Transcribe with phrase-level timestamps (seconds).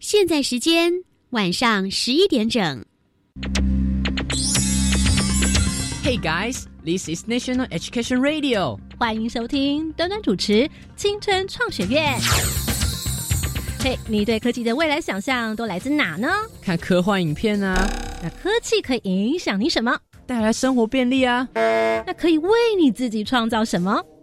[0.00, 0.92] 现在时间
[1.30, 2.84] 晚上十一点整。
[6.02, 8.78] Hey guys, this is National Education Radio.
[8.98, 10.52] 欢迎收听端端主持
[10.96, 12.18] 《青春创学院》。
[13.84, 16.28] 嘿，你对科技的未来想象都来自哪呢？
[16.60, 17.88] 看科幻影片啊，
[18.22, 19.96] 那科技可以影响你什么？
[20.26, 21.46] 带来生活便利啊。
[21.54, 22.50] 那可以为
[22.80, 24.02] 你自己创造什么？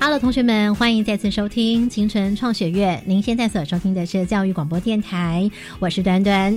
[0.00, 3.02] Hello，同学们，欢迎再次收听青春创学院。
[3.04, 6.56] 您现在所收听的是教育广播电台，我是端端。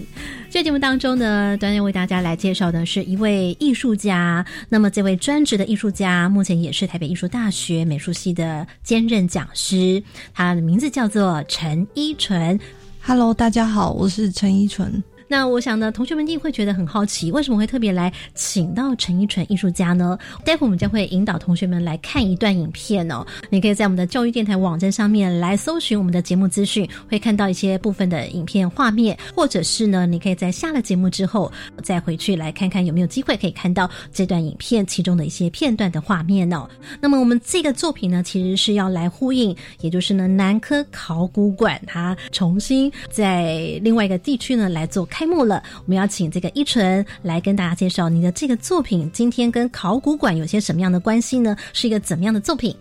[0.50, 4.46] 这节目当中呢，端端为大家来介绍的是一位艺术家。
[4.70, 10.02] 那么，这位专职的艺术家，目前也是台北艺术大学美术系的兼任讲师，
[10.34, 12.58] 他的名字叫做陈依纯。
[13.02, 15.04] Hello，大家好，我是陈依纯。
[15.32, 20.20] 那我想呢，同学们一定会觉得很好奇，为什么会特别来请到陈一纯艺术家呢？
[20.44, 23.26] 待会我们将会引导同学们来看一段影片哦。
[23.50, 31.50] 你可以在我们的教育电台网站上面来搜寻我们的节目资讯，会看到一些部分的影片画面，或者是呢，你可以在下了节目之后
[31.82, 36.68] 再回去来看看有没有机会可以看到这段影片其中的一些片段的画面哦。
[37.00, 45.64] 那么我们这个作品呢，其实是要来呼应，也就是呢南科考古馆它重新在另外一个地区呢来做开幕了。
[45.80, 51.56] 我们要请这个依纯来跟大家介绍你的这个作品，今天跟考古馆有些什么样的关系呢？
[51.74, 52.76] 是一个怎么样的作品？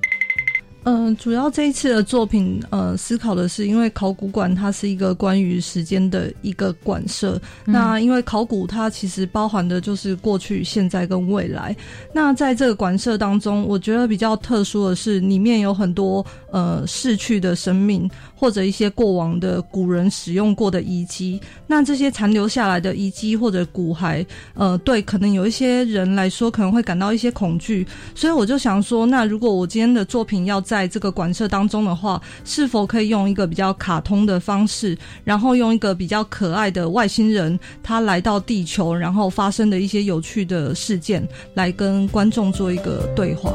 [0.84, 7.38] 嗯、主要这一次的作品，呃，思考的是，因为考古馆它是一个关于时间的一个馆舍。
[7.66, 11.76] 那因为考古它其实包含的就是过去、现在跟未来。
[12.14, 21.40] 那在这个馆舍当中，我觉得比较特殊的是，里面有很多呃逝去的生命，或者一些过往的古人使用过的遗迹。
[21.66, 27.86] 那这些残留下来的遗迹或者骨骸，呃，对可能有一些人来说，可能会感到一些恐惧。
[28.14, 43.52] 所以我就想说，那如果我今天的作品要在这个馆舍当中的话，是否可以用一个比较卡通的方式，然后用一个比较可爱的外星人他来到地球，然后发生的一些有趣的事件，来跟观众做一个对话。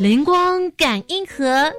[0.00, 1.70] 灵光感应盒。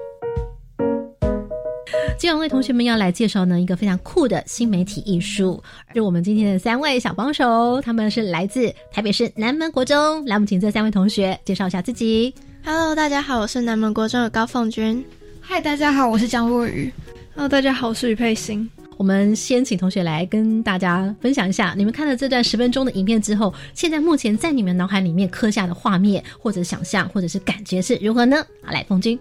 [2.20, 5.60] 今晚为同学们要来介绍呢一个非常酷的新媒体艺术，
[5.92, 10.24] 是我们今天的三位小帮手，他们是来自台北市南门国中。
[10.28, 12.32] 来，我们请这三位同学介绍一下自己。
[12.64, 15.04] Hello，大家好，我是南门国中的高凤君。
[15.42, 16.94] 嗨，大家好，我是江若雨。
[17.34, 18.70] Hello，大家好，我是于佩欣。
[19.02, 28.46] 我们先请同学来跟大家分享一下，你们看了这段十分钟的影片之后，现在目前在你们脑海里面刻下的画面，或者想象，或者是感觉是如何呢？
[28.64, 29.20] 好，来，凤君。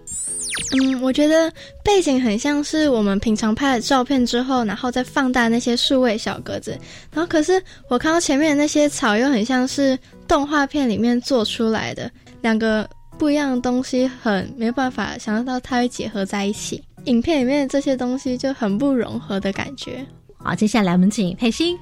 [0.78, 1.50] 嗯，我觉得
[1.82, 6.78] 背景很像是我们平常拍的照片之后，然后再放大那些数位小格子。
[7.10, 7.58] 然后可是
[7.88, 9.98] 我看到前面的那些草，又很像是
[10.28, 12.10] 动画片里面做出来的，
[12.42, 12.86] 两个
[13.18, 16.84] 不一样的东西，很没有办法想象到它会结合在一起。
[17.04, 20.04] 影片里面的这些东西就很不融合的感觉。
[20.36, 21.76] 好，接下来我们请佩欣。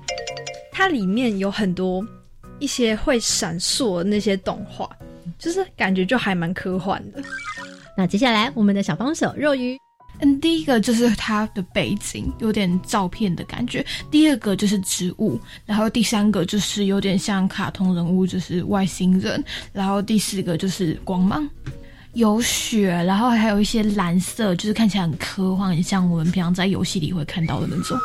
[0.72, 2.06] 它里面有很多
[2.60, 4.88] 一些会闪烁的那些动画，
[5.38, 7.22] 就是感觉就还蛮科幻的。
[7.96, 9.76] 那接下来我们的小帮手肉鱼。
[10.20, 21.48] 嗯，第一个就是它的背景有点照片的感觉，第二个就是植物，然后第三个就是有点像卡通人物，就是外星人，然后第四个就是光芒，
[22.14, 27.98] 有雪，然后还有一些蓝色，就是看起来很科幻，很像我们平常在游戏里会看到的那种。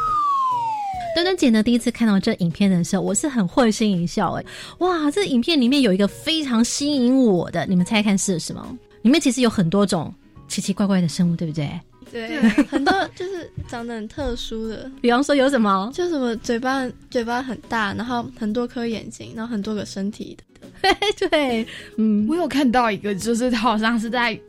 [1.15, 4.45] 端端姐呢，第一次看到这影片的时候，我是很会心一笑，哎，
[4.79, 8.77] 哇，这影片里面有一个非常吸引我的，你们猜看是什么？
[9.03, 10.13] 里面其实有很多种
[10.47, 11.69] 奇奇怪怪的生物，对不对？
[12.13, 15.89] 对， 很多就是长得很特殊的，比方说有什么？
[15.93, 20.43] 就什么嘴巴嘴巴很大，然后很多颗眼睛，然后很多个身体的。
[21.29, 21.65] 对，
[21.97, 24.39] 嗯，我有看到一个，就是他好像是在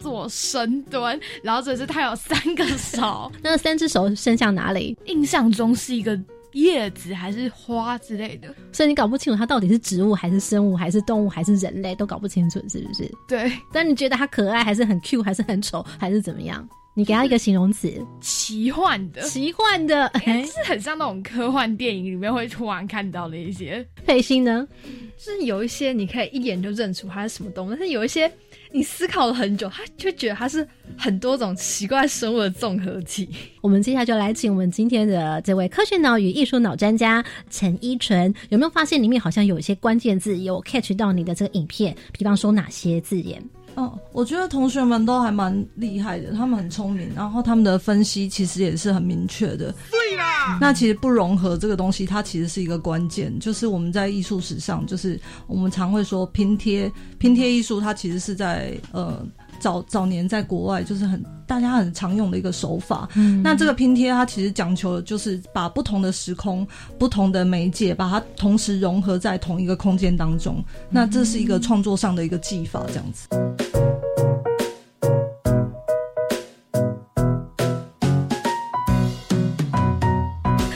[0.00, 4.98] 做深蹲，然后只是他有三个手， 那三只手伸向哪里？
[5.06, 6.18] 印象中是一个
[6.52, 8.48] 叶子还是花之类的。
[8.72, 13.10] 所以你搞不清楚它到底是植物还是生物还是动物还是人类，都搞不清楚，是不是？
[13.28, 16.68] 对，但你觉得它可爱还是很 Q 还是很丑还是怎么样？
[16.94, 17.90] 你给他一个形容词，
[18.20, 23.86] 奇幻的，奇幻的，哎，是很像那种科幻电影里面会突然看到的一些。
[24.04, 24.68] 配心呢，
[25.16, 28.30] 就是有一些你可以一眼就认出它是什么动物，但是有一些
[28.72, 30.68] 你思考了很久，他就觉得它是
[30.98, 33.26] 很多种奇怪生物的综合体。
[33.62, 41.96] 我们接下来就来请我们今天的这位科学脑与艺术脑专家陈依纯，有没有发现里面好像有一些关键字有 catch 到你的这个影片？
[42.12, 43.42] 比方说哪些字眼？
[43.74, 49.74] 哦，我觉得同学们都还蛮厉害的，他们很聪明，然后他们的分析其实也是很明确的。
[49.90, 59.24] 对啦，那其实不融合这个东西，它其实是一个关键，就是我们在艺术史上，就是我们常会说拼贴，拼贴艺术，它其实是在呃。
[59.62, 63.08] 早早年在国外就是很大家很常用的一个手法。
[63.14, 66.66] 嗯，那这个拼贴它其实讲求的就是把不同的时空、
[66.98, 70.62] 不同的媒介，把它同时融合在同一个空间当中。
[70.90, 73.28] 那这是一个创作上的一个技法，这样子。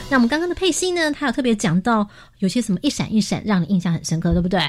[0.08, 2.08] 那我们刚刚的佩欣呢，他有特别讲到
[2.38, 4.60] 有些什么一闪一闪，让你印象很深刻，对不对？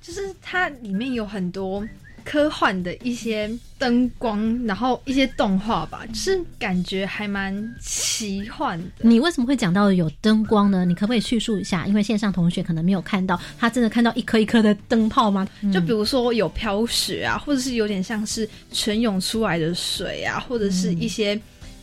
[0.00, 1.84] 就是它里面有很多。
[2.24, 8.86] 科幻的一些灯光，然后一些动画吧，就是感觉还蛮奇幻的。
[9.08, 10.84] 你为什么会讲到有灯光呢？
[10.84, 11.86] 你可不可以叙述一下？
[11.86, 15.46] 因为线上同学可能没有看到，他真的看到一颗一颗的灯泡吗？
[15.72, 21.38] 就比如说有飘雪啊，或者是有点像是泉涌出来的水啊，或者是一些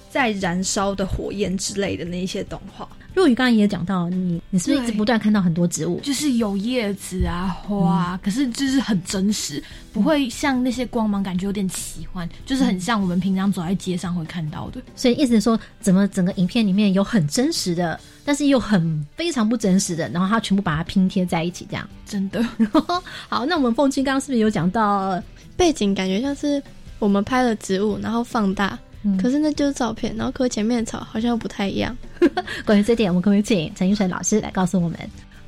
[0.10, 2.90] 在燃烧的火焰之类的那一些动画。
[3.14, 9.62] 若雨刚刚也讲到，你你是不是一直不断看到很多植物，就是有叶子啊花，可是就是很真实，
[9.92, 14.82] 不会像那些光芒，感觉有点奇幻，就是很像我们平常走在街上会看到的。
[14.96, 22.42] 所以意思是说，怎么整个影片里面有很真实的，但是又很非常不真实的，然后他全部把它拼贴在一起，这样真的
[23.28, 23.46] 好。
[23.46, 25.22] 那我们凤青刚刚是不是有讲到
[25.58, 26.64] 背景，感觉像是
[26.98, 28.80] 我们拍了植物，然后放大。
[29.20, 31.98] 可是那就是照片，然后和前面的草好像又不太一样。
[32.66, 34.98] 关于这点，我们可不可以请陈奕迅老师来告诉我们？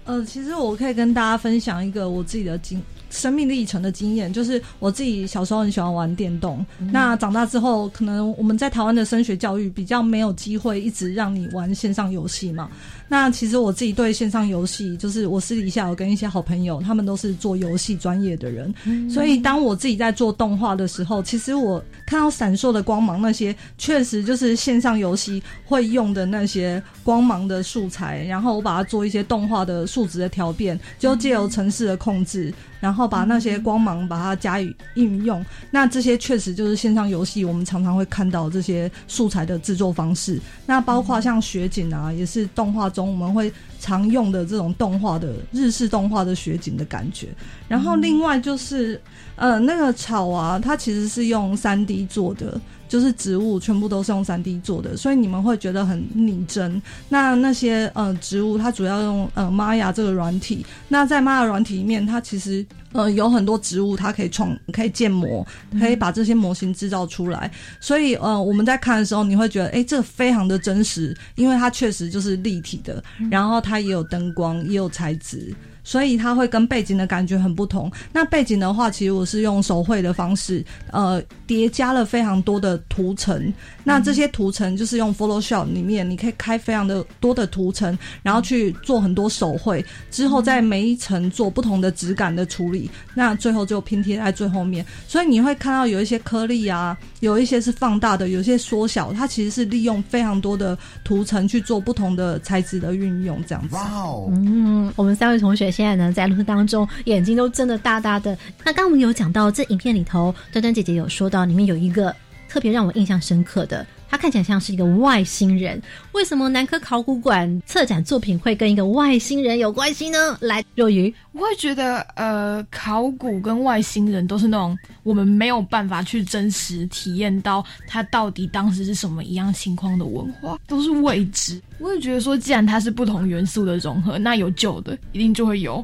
[0.06, 12.68] 呃，其实我可以跟大家分享一个我自己的经生命历程的经验，就是我自己小时候很喜欢玩电动，那长大之后，可能我们在台湾的升学教育比较没有机会一直让你玩线上游戏嘛。
[13.08, 18.74] 那其实我自己对线上游戏，就是我私底下有跟一些好朋友，他们都是做游戏专业的人，
[19.08, 32.52] 所以当我自己在做动画的时候，其实我看到闪烁的光芒，那些确实就是线上游戏会用的那些光芒的素材，然后我把它做一些动画的数值的调变，就借由城市的控制。
[32.84, 35.42] 然后把那些光芒把它加以应用，
[35.72, 40.38] 那这些确实就是线上游戏我们常常会看到这些素材的制作方式。
[40.66, 43.50] 那包括像雪景啊，也是动画中我们会
[43.80, 47.30] 常用的这种动画的日式动画的雪景的感觉。
[47.70, 49.00] 然后另外就是，
[49.38, 52.60] 呃，那个草啊，它其实是用三 D 做的。
[52.86, 56.80] 就是植物全部都是用三 D 做的，所以你们会觉得很拟真。
[57.10, 60.64] 那那些呃植物，它主要用呃玛雅这个软体。
[60.90, 62.64] 那在玛雅软体里面，它其实
[62.94, 65.46] 呃有很多植物，它可以创可以建模，
[65.80, 67.52] 可以把这些模型制造出来。
[67.80, 75.54] 所以呃我们在看的时候，你会觉得哎这非常的真实，因为它确实就是立体的，然后它也有灯光，也有材质。
[75.84, 77.92] 所以它会跟背景的感觉很不同。
[78.12, 83.54] 那背景的话，其实我是用手绘的方式，呃，叠加了非常多的图层。
[83.84, 92.90] 那这些图层就是用 Photoshop 里面，你可以开非常的多的图层，然后去做很多手绘，之后在每一层做不同的质感的处理。
[93.14, 94.86] 那最后就拼贴在最后面。
[95.08, 99.12] 所以你会看到有一些颗粒啊，有一些是放大的，有些缩小。
[99.12, 103.76] 它其实是利用非常多的图层去做不同的材质的运用，这样子。
[103.76, 105.73] 哇哦，嗯，我们三位同学。
[105.74, 108.38] 现在呢，在录当中，眼睛都睁得大大的。
[108.64, 112.16] 那刚我们有讲到，这影片里头，端端姐姐有说到，里面有一个
[112.48, 115.82] 特别让我印象深刻的，他看起来像是一个外星人。
[116.12, 120.38] 为什么南科考古馆策展作品会跟一个外星人有关系呢？
[120.40, 131.60] 来，若愚，我会觉得，呃，考古跟外星人都是那种我们没有办法去真实体验到它到底当时是什么一样情况的文化，都是未知。
[131.80, 135.84] 我也觉得说，既然它是不同元素的融合，那有旧的，一定就会有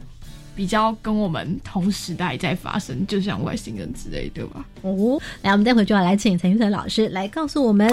[0.59, 4.65] 比较跟我们同时代在发生，就像外星人之类对吧。
[4.81, 7.89] 哦，来，我们待会就要来请陈玉成老师来告诉我们。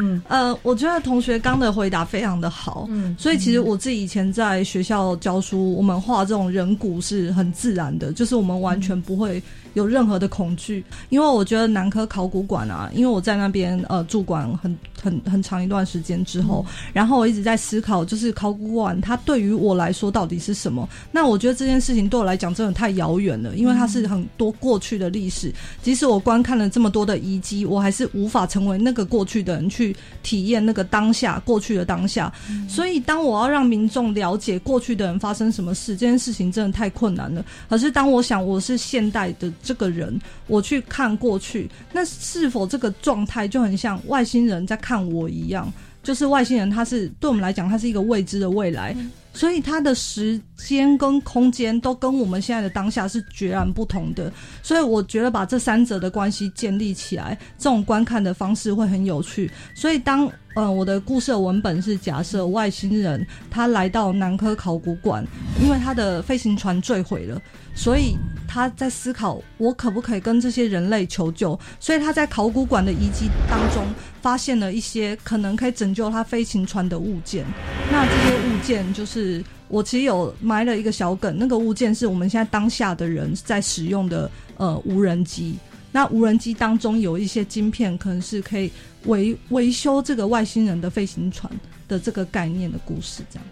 [0.00, 9.42] 嗯，呃，我觉得同学刚的回答非常的好，嗯，所以其实我自己以前在学校教书，我们画这种人骨是很自然的，就是我们完全不会
[9.74, 20.88] 有任何的恐惧，因为我觉得南科考古馆啊，因为我在那边呃驻馆很很很长一段时间之后，然后我一直在思考，就是考古馆它对于我来说到底是什么？
[21.10, 25.52] 那我觉得这件事情对我来讲真的太遥远了，因为它是很多过去的历史。
[25.82, 32.32] 即使我观看了这么多的遗迹，我还是无法成为那个过去的人去体验那个当下过去的当下。
[32.68, 37.44] 所以，当我要让民众了解过去的人发生什么事，这件事情真的太困难了。
[37.68, 45.72] 可是，当我想我是现代的这个人，我去看过去，那是否这个状态就很像外星人在看我一样？
[46.02, 48.92] 就是外星人，他是对我们来讲，他是一个未知的未来，
[49.32, 54.32] 所以他的时间跟空间都跟我们现在的当下是截然不同的。
[54.64, 59.48] 所以我觉得把这三者的关系建立起来，这种观看的方式会很有趣。
[59.76, 65.24] 所以当呃我的故事的文本是假设外星人他来到南科考古馆，
[65.62, 67.40] 因为他的飞行船坠毁了。
[67.74, 71.58] 所以他在思考，我可不可以跟这些人类求救？
[71.80, 73.82] 所以他在考古馆的遗迹当中
[74.20, 77.44] 发现了一些可能可以拯救他飞行船的物件。
[77.90, 85.56] 那这些物件就是我其实有埋了一个小梗，那个物件是我们现在当下的人在使用的呃无人机。
[85.90, 88.70] 那无人机当中有一些晶片，可能是可以
[89.04, 91.52] 维维修这个外星人的飞行船
[91.88, 93.44] 的这个概念的故事，这样。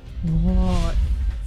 [0.45, 0.93] 哦。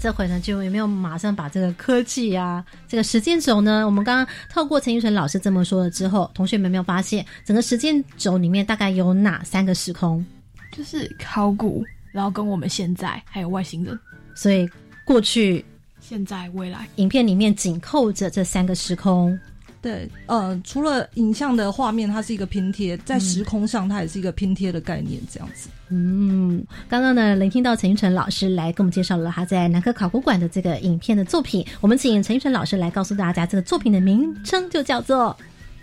[0.04, 3.86] 这回呢，就有没有马上把这个科技啊，这个时间轴呢？
[3.86, 10.26] 我们刚刚透过陈奕纯老师这么说了之后，同学们有没有发现，整个时间轴里面大概有哪三个时空？
[10.74, 13.98] 就是考古，然后跟我们现在还有外星人，
[14.36, 14.68] 所以
[15.06, 15.64] 过去、
[16.02, 19.40] 现在、未来，影片里面紧扣着这三个时空。
[19.84, 25.68] 对，呃，除了影像的画面，它是一个拼贴，在时空上它也是一个拼贴的概念，这样子。
[25.90, 35.38] 嗯，刚刚呢，聆听到陈玉成老师来给我们介绍了他在南科考古馆的这个影片的作品，我们请陈玉成老师来告诉大家，这个作品的名称就叫做。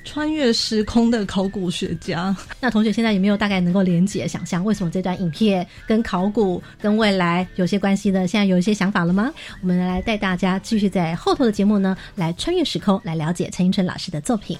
[0.04, 8.26] 穿越时空的考古学家，那同学现在有没有大概能够连结想象，为什么这段影片跟考古、跟未来有些关系呢？
[8.26, 9.32] 现在有一些想法了吗？
[9.60, 14.58] 我们来带大家继续在后头的节目呢，来穿越时空，来了解陈英春老师的作品。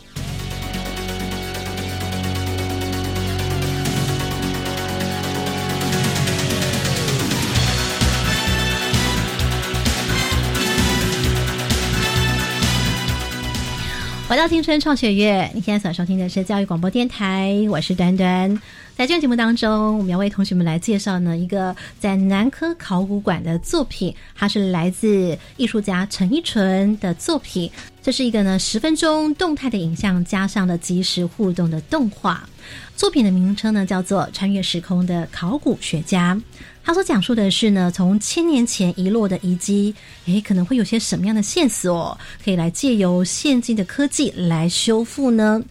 [14.31, 18.49] 回到青春创学院，你现在所收听的是教育广播电台，我是端端。
[18.95, 27.69] 在这个节目当中，我们要为同学们来介绍呢一个在南科考古馆的作品，它是来自艺术家陈一纯的作品。
[28.01, 32.49] 这是一个呢十分钟动态的影像加上了即时互动的动画。
[32.95, 36.37] 作品的名称呢叫做《穿越时空的考古学家》。
[36.83, 39.95] 他所讲述的是呢，从千年前遗落的遗迹，
[40.27, 45.63] 诶，可能会有些什么样的线索，可以来借由现今的科技来修复呢？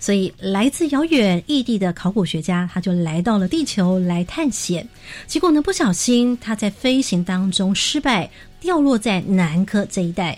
[0.00, 4.86] 所以，来自遥远异地的考古学家，他就来到了地球来探险。
[5.26, 8.28] 结果呢，不小心他在飞行当中失败，
[8.58, 10.36] 掉落在南科这一带。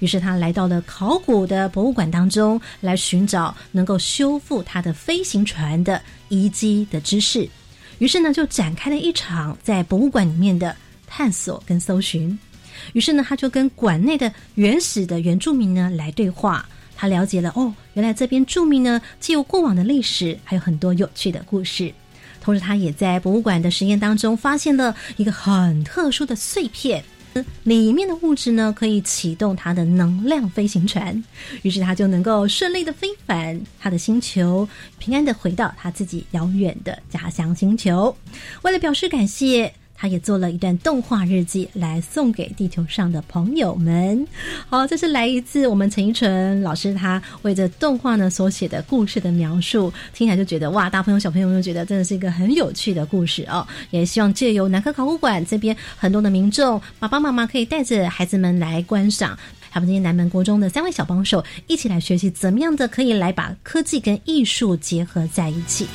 [0.00, 7.48] 于是他来到了考古的博物馆当中，来寻找能够修复他的飞行船的遗迹的知识。
[7.98, 10.74] 于是呢，就展开了一场在博物馆里面的
[11.06, 12.38] 探索跟搜寻。
[12.92, 16.68] 于是呢，他就跟馆内的原始的原住民呢来对话。
[16.94, 21.92] 他了解了哦，原来这边住民呢，既有过往的历史，还有很多有趣的故事。
[22.40, 27.04] 同时，他也在博物馆的实验当中发现了一个很特殊的碎片。
[27.64, 31.22] 里面的物质呢，可以启动它的能量飞行船，
[31.62, 38.16] 于是它就能够顺利的飞返它的星球，平安的回到他自己遥远的家乡星球。
[38.62, 39.72] 为了表示感谢。
[39.96, 44.26] 他也做了一段动画日记来送给地球上的朋友们。
[44.68, 53.66] 好，这是来一次我们陈一纯老师他为这动画呢所写的故事的描述，听起来就觉得哇，大朋友小朋友们都觉得真的是一个很有趣的故事哦。
[53.90, 59.38] 也希望借由南科考古馆这边很多的民众爸爸妈妈可以带着孩子们来观赏，
[59.70, 65.86] 还有今天南门国中的三位小帮手一起来学习怎么样的可以来把科技跟艺术结合在一起。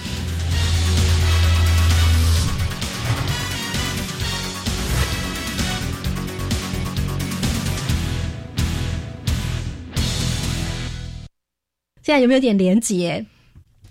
[12.11, 13.25] 现在有没有点连结？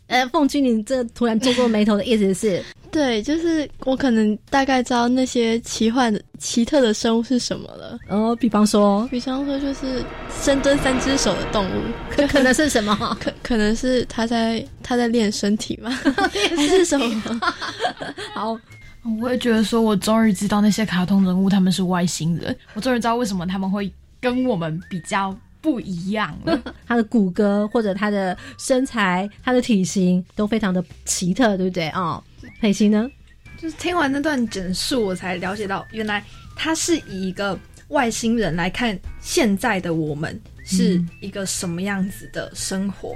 [0.08, 2.62] 呃，凤君，你这突然皱皱眉头的意思是？
[2.92, 7.98] 对，就是我可能大概知道那些奇幻的、奇特的生物是什么了。
[8.10, 10.04] 哦，比方说，比方说就是
[10.42, 12.94] 深蹲三只手的动物，可可能是什么？
[13.18, 15.88] 可可能是他在他在练身体吗？
[16.12, 17.40] 还是什么？
[18.34, 18.54] 好，
[19.22, 25.34] 我也觉得说，我终于知道那些卡通人物他们是外星人，我终于知道为什么他们会跟我们比较。
[25.60, 32.22] 不一样了， 他的骨骼或者他的身材、他的体型都非常的奇特，对不对啊？
[32.60, 33.08] 佩欣呢？
[33.58, 36.24] 就是听完那段简述，我才了解到，原来
[36.56, 43.14] 他是以一个外星人来看现在的我们是一个什么样子的生活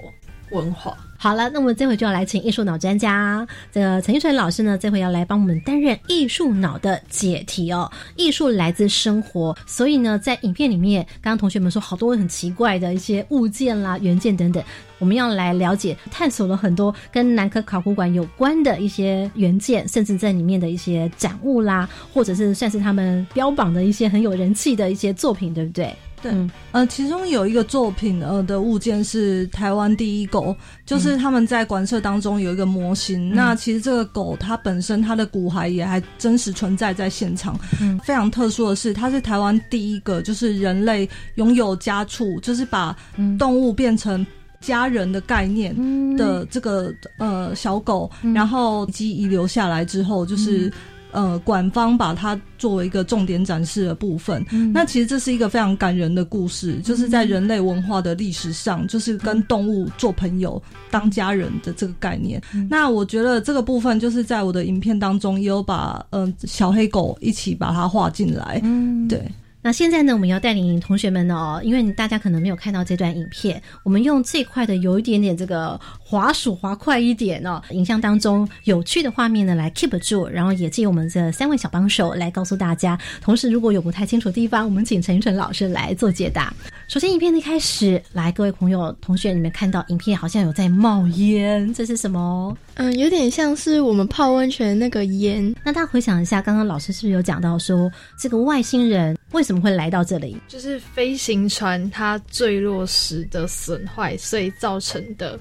[0.50, 0.96] 文化。
[1.24, 7.90] 好了，那我们这回就要来请艺术脑专家，这陈奕纯老师呢，这回要来帮我们担任艺术脑的解题哦。
[8.14, 14.62] 艺术来自生活，所以呢，在影片里面，刚刚同学们说好多很奇怪的一些物件啦、原件等等，
[14.98, 25.90] 我们要来了解、探索了很多跟南科考古馆有关的一些原件，甚至在里面的一些展物啦，或者是算是他们标榜的一些很有人气的一些作品，对不对？
[26.24, 26.32] 对，
[26.72, 33.34] 呃，其中有一个作品呃的物件是台湾第一狗，就是他们在馆舍当中有一个模型。
[33.34, 37.60] 那其实这个狗它本身它的骨骸也还真实存在在现场。
[37.78, 42.96] 嗯，非常特殊的是，它是台湾第一个就是人类拥有家畜，就是把
[43.38, 44.26] 动物变成
[44.62, 45.76] 家人的概念
[46.16, 50.72] 的这个呃小狗，然后以及遗留下来之后就是。
[51.14, 54.44] 呃，馆方把它作为一个重点展示的部分。
[54.72, 62.42] 那其实这是一个非常感人的故事，就是在人类文化的历史上，就是跟动物做朋友、当家人的这个概念。
[62.68, 68.60] 那我觉得这个部分就是在我的影片当中也有把嗯小黑狗一起把它画进来。
[68.64, 69.22] 嗯，对。
[69.66, 82.98] 那现在呢，我们要带领同学们哦，因为大家可能没有看到这段影片，我们用最快的有一点点这个滑鼠滑快一点哦，影像当中有趣的画面呢来 keep 住，然后也借我们这三位小帮手来告诉大家。
[83.22, 86.52] 同时，如果有不太清楚的地方，我们请陈晨老师来做解答。
[86.86, 92.54] 首先，影片的开始，来各位朋友、同学，你们看到影片好像有在冒烟，这是什么？
[92.74, 95.54] 嗯，有点像是我们泡温泉那个烟。
[95.64, 100.40] 那大家回想一下，刚刚老师是不是有讲到说，这个外星人为什么会来到这里？
[100.46, 105.38] 就是飞行船它坠落时的损坏，所以造成的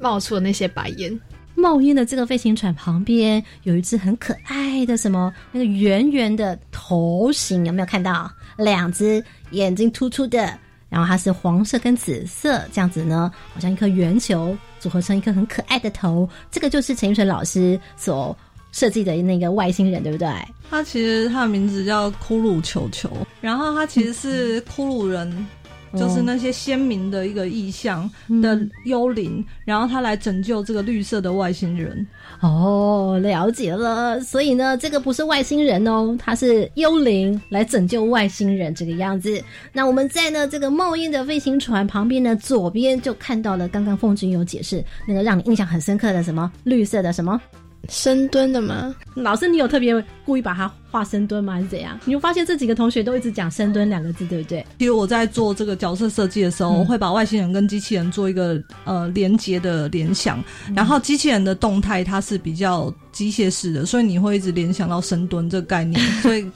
[0.00, 1.18] 冒出的那些白烟。
[1.54, 5.32] 冒烟的这个飞行船旁边有一只很可爱的什么？
[5.52, 8.28] 那个圆圆的头型有没有看到？
[8.58, 10.58] 两只眼睛突出的。
[10.88, 16.28] 然后它是黄色跟紫色这样子呢，好像一颗圆球组合成一颗很可爱的头。
[16.50, 18.36] 这个就是陈奕纯老师所
[18.72, 20.28] 设计的那个外星人，对不对？
[20.68, 23.08] 他其实他的名字叫骷髅球球，
[23.40, 25.46] 然后他其实是骷髅人。
[25.94, 28.10] 就是那些鲜明的一个意象
[28.40, 32.06] 的幽灵，然后他来拯救这个绿色的外星人。
[32.40, 34.18] 哦，了解了。
[34.20, 39.38] 所以呢，这个不是外星人哦，他是幽灵来拯救外星人这个样子。
[39.70, 47.38] 那我们在呢这个冒烟的飞行船旁边呢，左边就看到了刚刚凤君有解释那个让你印象很深刻的什么绿色的什么。
[47.88, 48.94] 深蹲的吗？
[49.14, 49.92] 老师，你有特别
[50.24, 51.54] 故意把它画深蹲吗？
[51.54, 51.98] 还是怎样？
[52.04, 54.64] 你会发现这几个同学都一直讲深蹲两个字，对不对？
[54.78, 60.42] 其实我在做这个角色设计的时候，我会把外星人跟机器人做一个呃连接的联想，
[60.74, 66.00] 然后机器人的动态它是比较机械式的，所以你会一直联想到深蹲这个概念。
[66.22, 66.48] 所以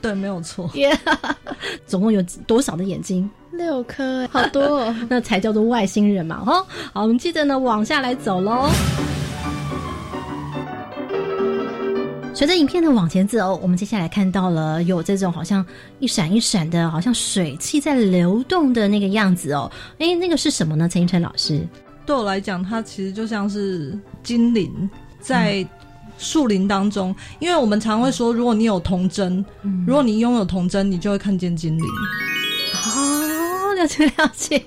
[0.00, 0.70] 对，没有错。
[1.86, 3.28] 总共有多少的眼睛？
[3.52, 6.42] 六颗，好多，哦 那才叫做外星人嘛！
[6.44, 8.70] 哈，好，我们接着呢往下来走喽。
[12.40, 15.62] 随着影片的往前走，我们接下来看到了有这种好像
[15.98, 19.70] 一闪一闪的，好像水汽在流动的那个样子哦。
[19.98, 20.88] 哎，那个是什么呢？
[20.88, 21.60] 陈奕晨老师，
[22.06, 24.88] 对我来讲，它其实就像是精灵
[25.20, 25.62] 在
[26.16, 27.14] 树林当中。
[27.40, 29.44] 因为我们常会说，如果你有童真，
[29.86, 31.84] 如果你拥有童真，你就会看见精灵。
[32.96, 34.58] 哦，了解了解。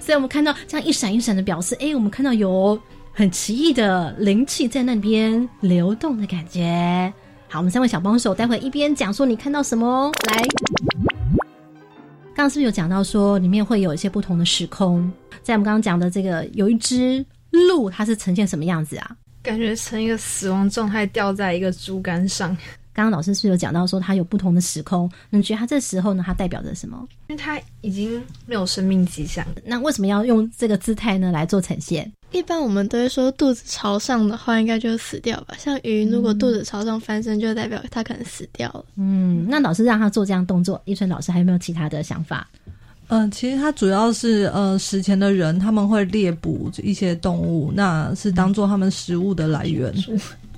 [0.00, 2.80] 所以我们看到这样一闪一闪的表示，哎，我们看到有。
[3.14, 7.12] 很奇异的灵气在那边流动的感觉。
[7.46, 10.10] 好，我们三位小帮手，待会一边讲说你看到什么。
[10.28, 10.42] 来，
[12.34, 15.12] 刚刚是不是有讲到说里面会有一些不同的时空？
[15.42, 19.14] 在我们刚刚讲的这个，有一只鹿，它是呈现什么样子啊？
[19.42, 22.56] 感觉成一个死亡状态，吊在一个竹竿上。
[22.94, 27.08] 刚刚老师是有讲到说它有不同的时空，你觉得它这时候呢，它代表着什么？
[27.28, 29.46] 因为它已经没有生命迹象。
[29.64, 32.10] 那为什么要用这个姿态呢来做呈现？
[32.32, 35.54] 一般我们都会说肚子朝上的话，应该就死掉吧。
[35.58, 38.84] 像鱼，如果肚子朝上翻身，就代表它可能死掉了。
[38.96, 42.48] 嗯，那老师让他做这样动作，一春老师还有没有其他的想法？
[43.08, 49.92] 嗯，其实它主要是呃，史前的人他们会猎捕一些动物，那是当做他们食物的来源。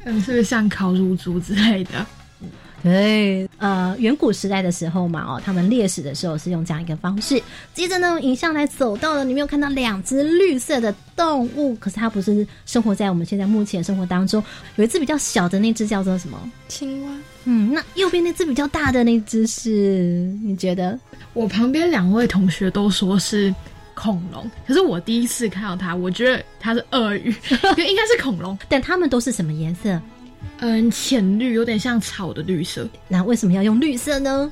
[0.05, 2.07] 嗯，是不是像烤乳猪之类的？
[2.85, 7.43] 对，呃，远古时代的时候嘛，哦，他们猎食的时候是用这样一个方式。
[7.73, 14.45] 接着呢，影像来走到了，你没有看到两只绿色的动物，可是它不是生活在我们现在目前生活当中。
[14.77, 16.39] 有一只比较小的那只叫做什么？
[16.69, 17.13] 青蛙。
[17.45, 20.31] 嗯，那右边那只比较大的那只是？
[20.45, 20.99] 你觉得？
[21.33, 23.55] 我旁边两位同学都说是。
[23.97, 27.29] 恐龙，可是我第一次看到它，我觉得它是鳄鱼，
[27.79, 28.59] 应该是恐龙。
[28.69, 30.03] 但它们都是什么颜色？
[30.59, 32.89] 嗯，浅绿，有点像草的绿色。
[33.09, 34.51] 那为什么要用绿色呢？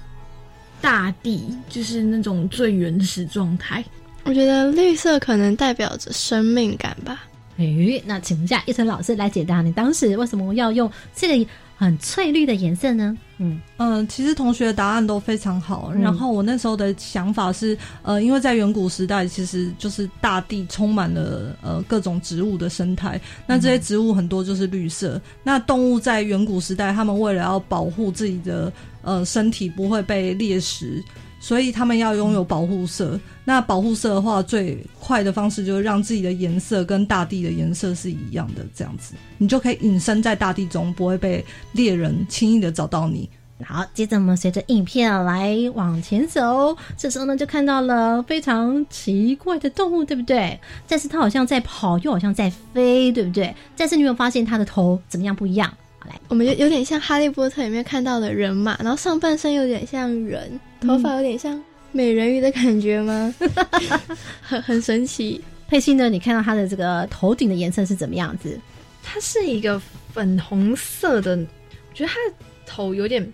[0.81, 3.85] 大地就是那种最原始状态。
[4.25, 7.25] 我觉得绿色可能代表着生命感吧。
[7.59, 11.51] 诶，那请问一下一晨老师来解答，你当时为什么要用这个
[11.83, 13.19] 很翠绿的颜色呢？
[13.39, 15.91] 嗯嗯，其实同学的答案都非常好。
[15.93, 23.21] 嗯然后我那时候的想法是，呃，因为在远古时代，其实就是大地充满了呃各种植物的生态。
[23.49, 25.21] 那这些植物很多就是绿色。
[25.43, 31.03] 那动物在远古时代，他们为了要保护自己的呃身体不会被猎食，
[31.43, 33.19] 所以他们要拥有保护色。
[33.45, 43.29] 那保护色的话，最快的方式就是让自己的颜色跟大地的颜色是一样的，这样子你就可以隐身在大地中，不会被猎人轻易的找到你。
[43.65, 50.59] 好，接着我们随着影片来往前走，这时候呢就看到了非常奇怪的动物，对不对？
[50.87, 53.55] 但是它好像在跑，又好像在飞，对不对？
[53.77, 55.73] 但是你有没有发现它的头怎么样不一样？
[56.29, 63.35] 我们有有点像《哈利波特》里面看到的人马，然后上半身有点像人，头发有点像美人鱼的感觉吗？
[64.41, 65.41] 很很神奇。
[65.69, 66.11] 佩欣呢？
[66.11, 68.59] 你看到它的这个头顶的颜色是怎么样子？
[69.03, 69.81] 它是一个
[70.13, 72.35] 粉红色的，我觉得它的
[72.67, 73.27] 头有点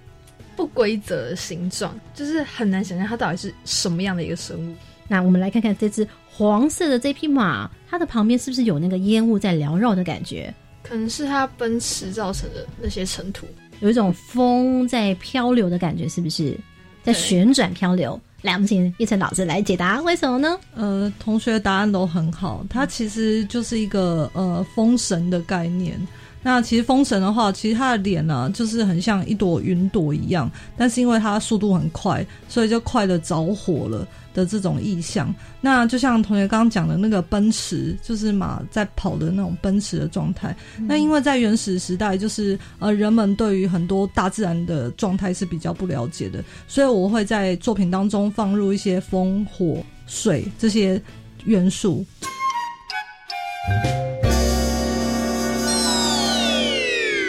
[0.57, 4.74] 不规则的形状，就是很难想象它到底是什么样的一个生物。
[5.09, 10.52] 那我们来看看这只黄色的这匹马，它的旁边是不是有那个烟雾在缭绕的感觉？
[10.83, 13.47] 可能是它奔驰造成的那些尘土。
[13.81, 16.59] 有一种风在漂流的感觉，是不是
[17.03, 18.21] 在旋转漂流？
[18.43, 20.59] 来，我们请叶晨老师来解答，为什么呢？
[20.75, 26.01] 呃，同学答案都很好，它其实就是一个呃风神的概念。
[26.41, 34.07] 那其实风神的话，其实他的脸呢、就是很像一朵云朵一样，但是因为它速度很快，所以就快的着火了
[34.38, 35.35] 的这种意象。
[35.61, 40.55] 那就像同学刚刚讲的那个奔驰，就是马在跑的那种奔驰的状态。
[40.79, 51.03] 那因为在原始时代，就是呃人们对于很多大自然的状态是比较不了解的，所以我会在作品当中放入一些风、火、水这些
[51.44, 52.07] 元素。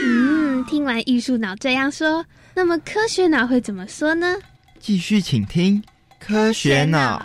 [0.06, 4.38] 嗯，听完艺术脑这样说，那么科学脑会怎么说呢？
[4.80, 5.84] 继续请听
[6.20, 7.20] 科学脑。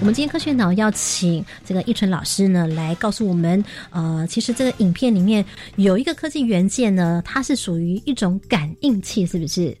[0.00, 5.44] 我们今天科学脑要请这个易纯老师呢来告诉我们，呃，其实这个影片里面
[5.76, 9.76] 有一个科技元件呢，它是属于一种感应器，是不是？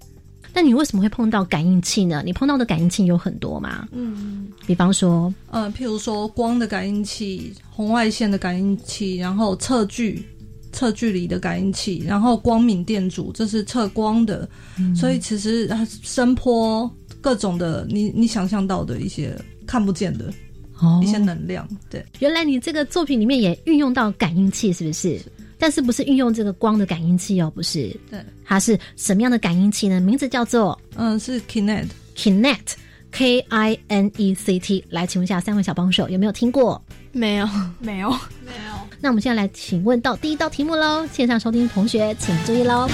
[0.52, 2.22] 那你为什么会碰到感应器呢？
[2.24, 3.86] 你碰到的感应器有很多嘛？
[3.92, 10.26] 嗯，比方说，呃，譬如说光的感应器、红外线的感应器，然后测距、
[10.74, 14.46] 测距离的感应器，然后光敏电阻，这是测光的。
[14.94, 16.90] 所以其实呃声波
[17.22, 19.34] 各种的，你你想象到的一些
[19.66, 20.30] 看不见的
[20.78, 22.04] 哦一些能量，对。
[22.18, 25.18] 原来你这个作品里面也运用到感应器，是不是？
[25.56, 27.50] 但是不是运用这个光的感应器哦？
[27.54, 30.00] 不是，对，它是什么样的感应器呢？
[30.00, 31.88] 名字叫做嗯，是 Kinect。
[32.16, 34.84] Kinect，K I N E C T。
[34.90, 36.84] 来，请问一下三位小帮手有没有听过？
[37.14, 37.48] 没有，
[37.78, 38.10] 没有，
[38.44, 42.88] 没有，那我们现在来请问到第一道题目喽，线上收听同学请注意喽。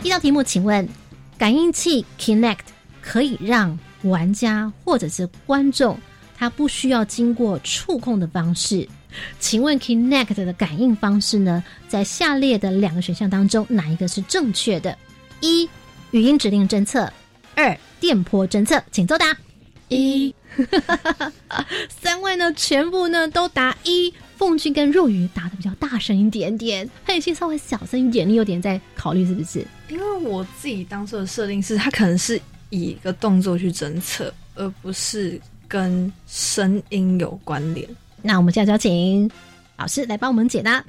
[0.00, 0.88] 第一道题目，请问
[1.36, 2.58] 感应器 Kinect
[3.00, 5.98] 可以让玩家或者是观众，
[6.36, 8.88] 他不需要经过触控的方式。
[9.40, 14.96] 请问 Kinect 的感应方式呢，在下列的两个选项当中，哪一个是正确的？
[15.40, 15.68] 一、
[16.12, 17.12] 语音指令侦测；
[17.56, 18.80] 二、电波侦测。
[18.92, 19.36] 请作答。
[19.88, 20.34] 一
[22.00, 24.12] 三位呢，全部呢都答一。
[24.38, 28.28] 凤君跟若雨答的比较大声一点点，佩欣稍微小声一点。
[28.28, 29.64] 你有点在考虑是不是？
[29.88, 37.88] 因为我自己当初的设定是，他可能是以一个动作去侦测，而不是跟声音有关联。
[38.20, 39.30] 那我们现在就要请
[39.76, 40.84] 老师来帮我们解答。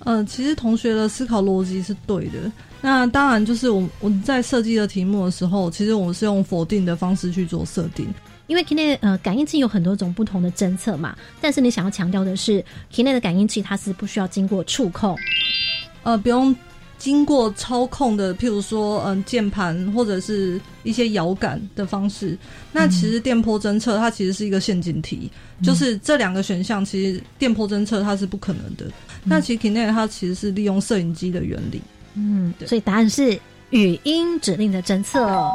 [0.00, 2.52] 呃，其实同学的思考逻辑是对的。
[2.80, 8.06] 那当然，就是我我在设计的题目的时候，其实我们是用否定的方式去做设定。
[8.46, 15.16] 因为 Kinect 呃感应器有很多种不同的侦测嘛，但是你想要强调的是 Kinect 的感应器它是不需要经过触控，
[16.02, 16.54] 呃，不用
[16.98, 22.38] 经过操控的，譬如说，嗯、键盘或者是一些摇杆的方式。
[22.72, 25.30] 那其实电波侦测它其实是一个陷阱题，
[25.62, 28.86] 就是这两个选项，其实电波侦测它是不可能的。
[29.24, 31.82] 那其实 Kinect 它其实是利用摄影机的原理。
[32.14, 33.38] 嗯，对所以答案是
[33.70, 35.50] 语音指令的侦测。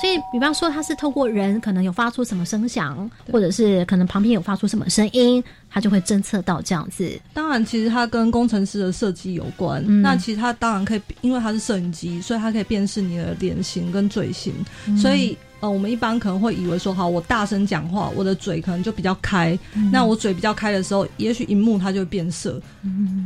[0.00, 7.18] 所以，比方说，它是透过人可能有发出什么声响，或者是可能旁边有发出什么声音，它就会侦测到这样子。
[7.32, 9.82] 当然，其实它跟工程师的设计有关。
[9.86, 14.52] 嗯那其实它当然可以，因为它是摄影机，所以它可以辨识你的脸型跟嘴型。
[14.96, 19.58] 所以呃，我们一般可能会以为说，好，我大声讲话，我的嘴可能就比较开。
[19.90, 22.60] 那我嘴比较开的时候，也许荧幕它就会变色。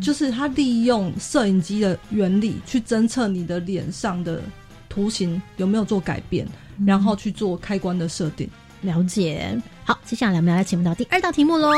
[0.01, 4.41] 就是它利用摄影机的原理去侦测你的脸上的
[4.91, 6.47] 图形有没有做改变，
[6.85, 8.47] 然后去做开关的设定。
[8.83, 9.59] 了解。
[9.85, 11.71] 好，接下来我们要来请问到第二道题目喽。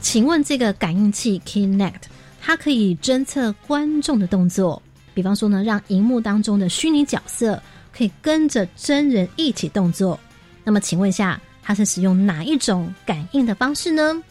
[0.00, 2.02] 请问这个感应器 Kinect，
[2.40, 10.18] 它可以侦测观众的动作，比方说呢，让荧幕当中的虚拟角色可以跟着真人一起动作。
[10.64, 14.22] 那么，请问一下，它是使用哪一种感应的方式呢？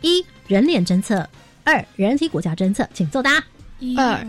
[0.00, 1.26] 一人脸侦测，
[1.64, 3.42] 二人体骨架侦测，请作答。
[3.96, 4.26] 二，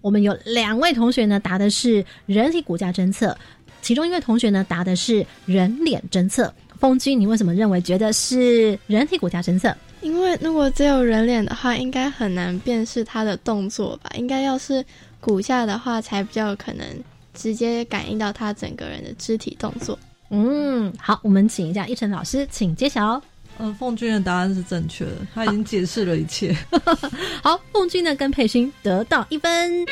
[0.00, 3.36] 我们有两位同学呢答的是人体骨架侦测，
[3.82, 6.52] 其中一位同学呢答的是人脸侦测。
[6.78, 9.74] 风君，你为什么认为觉得是人体骨架侦测？
[10.00, 14.10] 因为如果只有人脸的话，应该很难辨识他的动作吧？
[14.16, 14.84] 应该要是
[15.20, 16.86] 骨架的话，才比较有可能
[17.34, 19.98] 直接感应到他整个人的肢体动作。
[20.30, 23.20] 嗯，好，我们请一下一晨老师，请揭晓。
[23.58, 26.56] 嗯，凤君的答案是正确的，他已经解释了一切。
[27.42, 29.84] 好，凤君呢跟佩勋得到一分。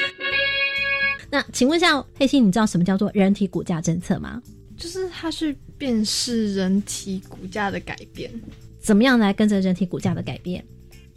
[1.31, 4.41] 那请问一下佩欣，你知道什么叫做人体骨架侦测吗？
[4.77, 8.31] 就是它是辨识人体骨架的改变。
[8.79, 10.65] 怎么样来跟着人体骨架的改变？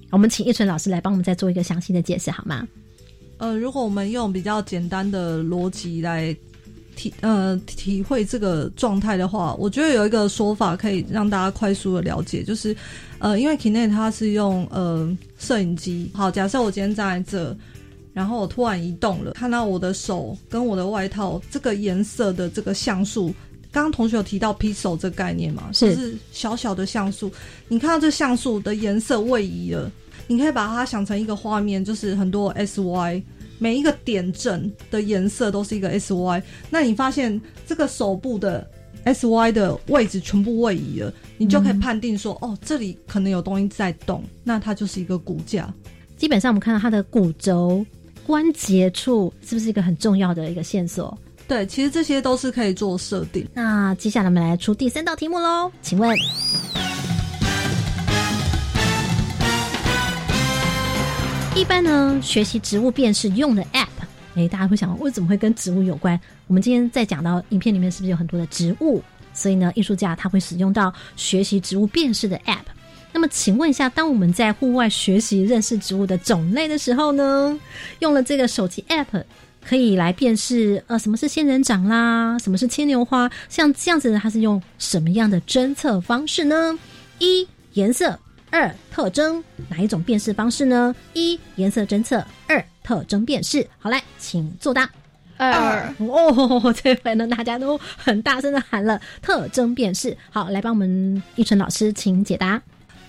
[0.09, 2.67] 我们请一纯老师来帮我们再做一个详细的解释好吗？
[3.37, 6.35] 呃，如果我们用比较简单的逻辑来
[6.99, 12.75] 体呃体会这个状态的话，我觉得有一个说法可以让大家快速的了解，就是
[13.19, 16.11] 呃，因为 Kinect 它是用呃摄影机。
[16.13, 17.57] 好，假设我今天站在这，
[18.11, 23.33] 然后我突然移动了，看到我的手跟我的外套这个颜色的这个像素。
[23.71, 25.69] 刚刚同学有提到 pixel 这概念嘛？
[25.71, 27.31] 是就是小小的像素。
[27.67, 29.89] 你看到这像素的颜色位移了，
[30.27, 33.21] 你可以把它想成一个画面，就是很多 sy，
[33.59, 36.41] 每一个点阵的颜色都是一个 sy。
[36.71, 38.67] 那你发现这个手部的
[39.05, 45.71] sy 的位置全部位移了，你就可以判定说，哦，这里可能有东西在动，那它就是一个骨架。
[46.17, 47.85] 基本上我们看到它的骨轴
[48.25, 51.17] 关节处是不是一个很重要的一个线索？
[51.47, 53.47] 对，其实这些都是可以做设定。
[53.53, 56.15] 那接下来我们来出第三道题目喽，请问，
[61.59, 63.87] 一般呢学习植物辨识用的 App，
[64.33, 66.17] 哎，大家会想，为什么会跟植物有关？
[66.47, 69.03] 我们今天在讲到影片里面，是不是有很多的植物？
[69.33, 72.63] 所以呢，艺术家他会使用到学习植物辨识的 App。
[73.11, 77.59] 那么，请问一下，当我们在户外学习认识植物的种类的时候呢，
[77.99, 79.25] 用了这个手机 App。
[79.61, 86.79] 可以来辨识，呃，什么是仙人掌啦，什么是牵牛花，像这样子，它是用什么样的侦测方式呢？
[87.19, 88.17] 一颜色，
[88.51, 90.95] 二特征，哪一种辨识方式呢？
[91.13, 93.67] 一颜色侦测，二特征辨识。
[93.77, 94.89] 好来，请作答。
[95.37, 100.17] 二哦，这回呢，大家都很大声的喊了特征辨识。
[100.31, 102.61] 好，来帮我们一纯老师，请解答。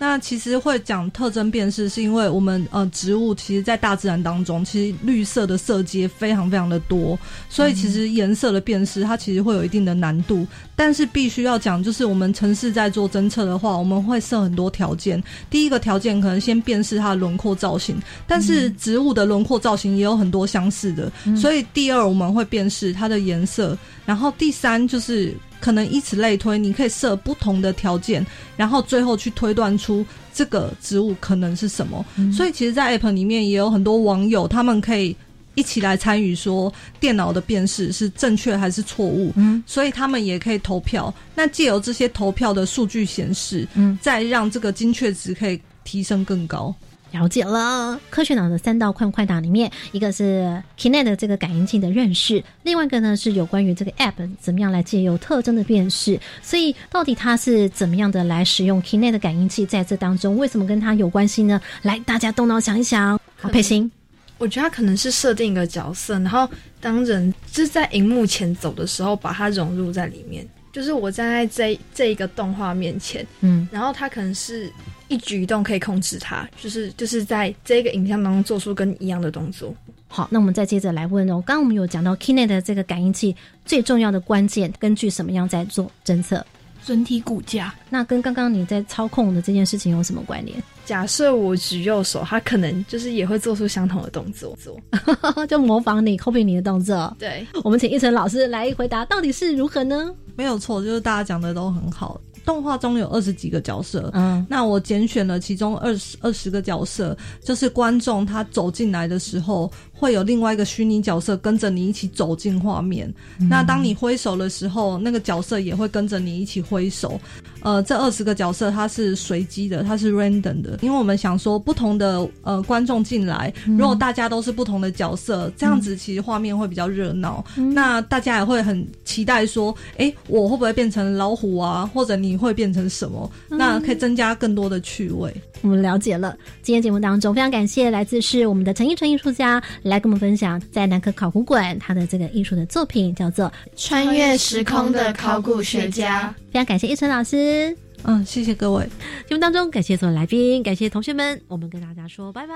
[0.03, 7.19] 那其实会讲特征辨识，是因为我们呃植物其实，在大自然当中，其实绿色的色阶非常非常的多，
[7.51, 10.47] 所以其实颜色的辨识它其实会有一定的难度。
[10.75, 15.23] 但是必须要讲，就是我们城市在做侦测的话，我们会设很多条件。
[15.51, 25.37] 第一个条件可能先辨识它的轮廓造型，但是植物的轮廓造型也有很多相似的，所以第二我们会辨识它的颜色，然后第三就是。
[25.61, 32.05] 可能以此类推，你可以设不同的条件，然后最后去推断出这个植物可能是什么。
[32.33, 35.15] 所以，其实，在 App 里面也有很多网友，他们可以
[35.55, 39.33] 一起来参与，说电脑的辨识是正确还是错误。
[39.37, 41.13] 嗯，所以他们也可以投票。
[41.35, 46.75] 那借由这些投票的数据显示，嗯，再让这个精确值可以提升更高。
[47.13, 56.19] 了解了，科学脑的三道快快答里面，一个是 Kinect 这个感应器的认识，另外一个呢是有关于这个 App 怎么样来借由特征的辨识。
[56.41, 61.61] 所以到底它是怎么样的来使用 Kinect 感应器在这当中，为什么跟它有关系呢？
[61.83, 63.19] 来，大家动脑想一想。
[63.37, 63.91] 好，佩欣，
[64.39, 66.49] 我觉得它可能是设定一个角色，然后
[66.81, 70.47] 当人就是在荧幕前走的时候，把它融入在里面。
[70.73, 74.73] 就是我站在这这一个动画面前，嗯，然后它可能是。
[75.11, 79.75] 一举一动可以控制它，就是就是在这个影像当中做出跟一样的动作。
[80.09, 81.35] 好，那我们再接着来问哦。
[81.47, 86.45] 刚刚我们有讲到 Kinect 这个感应器最重要的关键，根据什么样在做侦测？
[86.87, 87.75] 人体骨架。
[87.91, 90.61] 那跟刚刚你在操控的这件事情有什么关联？
[90.85, 94.81] 假设我举右手，它可能就是也会做出相同的动作，做
[95.47, 97.15] 就模仿你，copy 你的动作。
[97.19, 100.13] 对，我们请一晨老师来回答，到底是如何呢？
[100.35, 102.19] 没有错，就是大家讲的都很好。
[102.51, 113.13] 动画中有二十几个角色，嗯，那我拣选了其中二十二十个角色，就是观众他走进来的时候会有另外一个虚拟角色跟着你一起走进画面。
[113.51, 117.21] 那当你挥手的时候，那个角色也会跟着你一起挥手。
[117.63, 127.45] 呃，这二十个角色它是随机的，它是 random 的，因为我们想说不同的呃观众进来，如果大家都是不同的角色，这样子其实画面会比较热闹。
[127.75, 131.85] 那大家也会很期待说，哎，我会不会变成老虎啊？
[131.93, 133.31] 或者你会变成什么？
[133.51, 135.31] 那可以增加更多的趣味。
[135.61, 136.35] 我们了解了。
[136.63, 146.33] 今天节目当中，非常感谢来自是我们的陈奕纯艺术家来跟我们分享在南科考古馆他的这个艺术的作品，叫做《穿越时空的考古学家》。
[146.53, 147.77] 非常感谢一晨老师。
[148.05, 148.89] 嗯，谢谢各位。
[149.29, 152.55] 节目当中感谢所有来宾，感谢同学们，我们跟大家说拜拜。